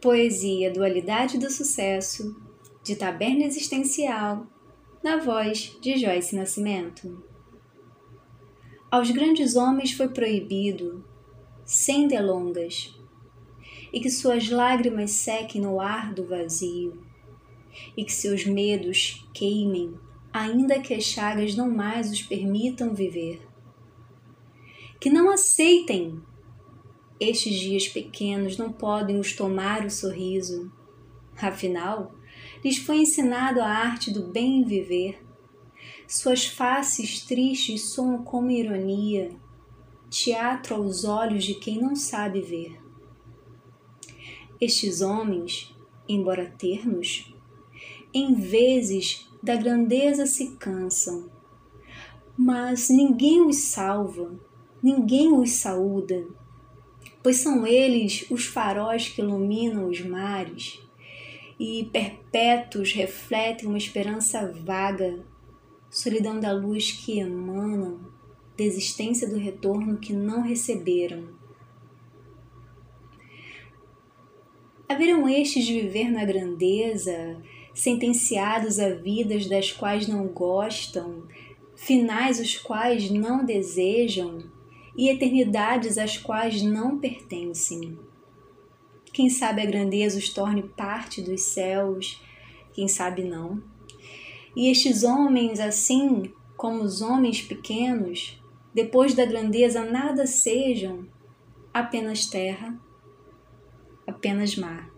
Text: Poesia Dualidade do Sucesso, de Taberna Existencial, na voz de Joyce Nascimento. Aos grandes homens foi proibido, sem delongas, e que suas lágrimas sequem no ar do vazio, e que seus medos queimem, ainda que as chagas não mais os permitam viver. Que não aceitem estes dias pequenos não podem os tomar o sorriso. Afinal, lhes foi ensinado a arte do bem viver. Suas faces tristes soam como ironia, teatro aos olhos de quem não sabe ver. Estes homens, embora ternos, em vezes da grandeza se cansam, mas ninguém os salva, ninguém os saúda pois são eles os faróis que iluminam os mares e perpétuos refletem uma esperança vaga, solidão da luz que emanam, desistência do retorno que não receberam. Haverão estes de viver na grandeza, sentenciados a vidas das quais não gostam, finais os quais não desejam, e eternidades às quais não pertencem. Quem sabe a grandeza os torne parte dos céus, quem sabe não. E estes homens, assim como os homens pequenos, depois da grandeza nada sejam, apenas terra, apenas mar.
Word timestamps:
Poesia 0.00 0.72
Dualidade 0.72 1.36
do 1.36 1.50
Sucesso, 1.50 2.34
de 2.82 2.96
Taberna 2.96 3.44
Existencial, 3.44 4.46
na 5.04 5.18
voz 5.18 5.76
de 5.82 5.98
Joyce 5.98 6.34
Nascimento. 6.34 7.22
Aos 8.90 9.10
grandes 9.10 9.56
homens 9.56 9.92
foi 9.92 10.08
proibido, 10.08 11.04
sem 11.66 12.08
delongas, 12.08 12.98
e 13.92 14.00
que 14.00 14.08
suas 14.08 14.48
lágrimas 14.48 15.10
sequem 15.10 15.60
no 15.60 15.78
ar 15.78 16.14
do 16.14 16.24
vazio, 16.24 17.04
e 17.94 18.02
que 18.02 18.12
seus 18.12 18.46
medos 18.46 19.28
queimem, 19.34 19.92
ainda 20.32 20.80
que 20.80 20.94
as 20.94 21.04
chagas 21.04 21.54
não 21.54 21.70
mais 21.70 22.10
os 22.10 22.22
permitam 22.22 22.94
viver. 22.94 23.46
Que 24.98 25.10
não 25.10 25.30
aceitem 25.30 26.22
estes 27.20 27.60
dias 27.60 27.86
pequenos 27.86 28.56
não 28.56 28.72
podem 28.72 29.20
os 29.20 29.34
tomar 29.34 29.84
o 29.84 29.90
sorriso. 29.90 30.72
Afinal, 31.36 32.14
lhes 32.64 32.78
foi 32.78 33.00
ensinado 33.00 33.60
a 33.60 33.68
arte 33.68 34.10
do 34.10 34.22
bem 34.22 34.64
viver. 34.64 35.22
Suas 36.08 36.46
faces 36.46 37.20
tristes 37.20 37.90
soam 37.90 38.24
como 38.24 38.50
ironia, 38.50 39.36
teatro 40.08 40.74
aos 40.74 41.04
olhos 41.04 41.44
de 41.44 41.54
quem 41.54 41.78
não 41.78 41.94
sabe 41.94 42.40
ver. 42.40 42.80
Estes 44.58 45.02
homens, 45.02 45.76
embora 46.08 46.54
ternos, 46.58 47.34
em 48.14 48.34
vezes 48.34 49.30
da 49.42 49.56
grandeza 49.56 50.26
se 50.26 50.56
cansam, 50.56 51.30
mas 52.36 52.88
ninguém 52.88 53.42
os 53.42 53.56
salva, 53.56 54.38
ninguém 54.82 55.32
os 55.32 55.50
saúda 55.52 56.26
pois 57.22 57.36
são 57.36 57.66
eles 57.66 58.26
os 58.30 58.46
faróis 58.46 59.08
que 59.08 59.20
iluminam 59.20 59.88
os 59.88 60.00
mares 60.00 60.80
e 61.58 61.88
perpétuos 61.92 62.92
refletem 62.92 63.68
uma 63.68 63.76
esperança 63.76 64.50
vaga, 64.50 65.22
solidão 65.90 66.40
da 66.40 66.52
luz 66.52 66.92
que 66.92 67.18
emanam, 67.18 68.00
desistência 68.56 69.28
do 69.28 69.36
retorno 69.36 69.98
que 69.98 70.14
não 70.14 70.40
receberam. 70.40 71.38
Haverão 74.88 75.28
estes 75.28 75.66
de 75.66 75.80
viver 75.82 76.10
na 76.10 76.24
grandeza, 76.24 77.40
sentenciados 77.74 78.78
a 78.78 78.90
vidas 78.90 79.46
das 79.46 79.70
quais 79.70 80.08
não 80.08 80.26
gostam, 80.28 81.28
finais 81.76 82.40
os 82.40 82.56
quais 82.56 83.10
não 83.10 83.44
desejam, 83.44 84.50
e 85.00 85.08
eternidades 85.08 85.96
às 85.96 86.18
quais 86.18 86.60
não 86.60 86.98
pertencem. 86.98 87.98
Quem 89.14 89.30
sabe 89.30 89.62
a 89.62 89.64
grandeza 89.64 90.18
os 90.18 90.28
torne 90.28 90.62
parte 90.62 91.22
dos 91.22 91.40
céus, 91.40 92.22
quem 92.74 92.86
sabe 92.86 93.24
não. 93.24 93.62
E 94.54 94.70
estes 94.70 95.02
homens, 95.02 95.58
assim 95.58 96.30
como 96.54 96.82
os 96.82 97.00
homens 97.00 97.40
pequenos, 97.40 98.38
depois 98.74 99.14
da 99.14 99.24
grandeza 99.24 99.82
nada 99.82 100.26
sejam, 100.26 101.08
apenas 101.72 102.26
terra, 102.26 102.78
apenas 104.06 104.54
mar. 104.54 104.89